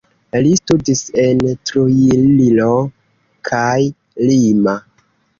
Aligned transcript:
Li 0.45 0.51
studis 0.59 1.01
en 1.23 1.41
Trujillo 1.69 2.69
kaj 3.49 3.75
Lima. 4.31 4.75